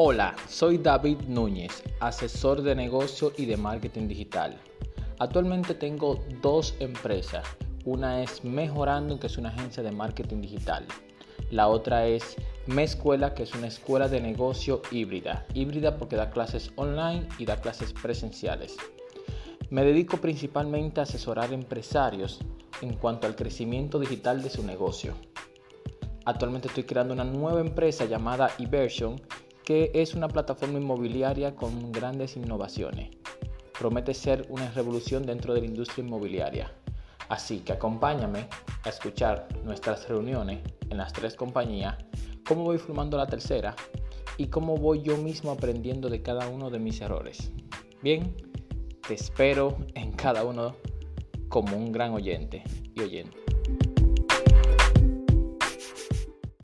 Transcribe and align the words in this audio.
Hola, 0.00 0.36
soy 0.48 0.78
David 0.78 1.22
Núñez, 1.26 1.82
asesor 1.98 2.62
de 2.62 2.76
negocio 2.76 3.32
y 3.36 3.46
de 3.46 3.56
marketing 3.56 4.06
digital. 4.06 4.56
Actualmente 5.18 5.74
tengo 5.74 6.24
dos 6.40 6.76
empresas. 6.78 7.44
Una 7.84 8.22
es 8.22 8.44
Mejorando, 8.44 9.18
que 9.18 9.26
es 9.26 9.38
una 9.38 9.48
agencia 9.48 9.82
de 9.82 9.90
marketing 9.90 10.40
digital. 10.40 10.86
La 11.50 11.66
otra 11.66 12.06
es 12.06 12.36
Me 12.66 12.84
Escuela, 12.84 13.34
que 13.34 13.42
es 13.42 13.52
una 13.56 13.66
escuela 13.66 14.08
de 14.08 14.20
negocio 14.20 14.82
híbrida. 14.92 15.44
Híbrida 15.52 15.98
porque 15.98 16.14
da 16.14 16.30
clases 16.30 16.70
online 16.76 17.26
y 17.36 17.44
da 17.44 17.60
clases 17.60 17.92
presenciales. 17.92 18.76
Me 19.68 19.82
dedico 19.82 20.18
principalmente 20.18 21.00
a 21.00 21.02
asesorar 21.02 21.52
empresarios 21.52 22.38
en 22.82 22.94
cuanto 22.94 23.26
al 23.26 23.34
crecimiento 23.34 23.98
digital 23.98 24.44
de 24.44 24.50
su 24.50 24.62
negocio. 24.62 25.14
Actualmente 26.24 26.68
estoy 26.68 26.84
creando 26.84 27.14
una 27.14 27.24
nueva 27.24 27.60
empresa 27.60 28.04
llamada 28.04 28.50
eVersion 28.60 29.20
que 29.68 29.90
es 29.92 30.14
una 30.14 30.28
plataforma 30.28 30.78
inmobiliaria 30.78 31.54
con 31.54 31.92
grandes 31.92 32.38
innovaciones. 32.38 33.10
Promete 33.78 34.14
ser 34.14 34.46
una 34.48 34.70
revolución 34.70 35.26
dentro 35.26 35.52
de 35.52 35.60
la 35.60 35.66
industria 35.66 36.02
inmobiliaria. 36.02 36.72
Así 37.28 37.58
que 37.58 37.74
acompáñame 37.74 38.48
a 38.84 38.88
escuchar 38.88 39.46
nuestras 39.64 40.08
reuniones 40.08 40.60
en 40.88 40.96
las 40.96 41.12
tres 41.12 41.36
compañías, 41.36 41.98
cómo 42.46 42.64
voy 42.64 42.78
formando 42.78 43.18
la 43.18 43.26
tercera 43.26 43.76
y 44.38 44.46
cómo 44.46 44.74
voy 44.78 45.02
yo 45.02 45.18
mismo 45.18 45.50
aprendiendo 45.50 46.08
de 46.08 46.22
cada 46.22 46.48
uno 46.48 46.70
de 46.70 46.78
mis 46.78 47.02
errores. 47.02 47.52
Bien, 48.02 48.34
te 49.06 49.12
espero 49.12 49.76
en 49.92 50.12
cada 50.12 50.44
uno 50.44 50.76
como 51.50 51.76
un 51.76 51.92
gran 51.92 52.14
oyente 52.14 52.64
y 52.94 53.02
oyente. 53.02 53.36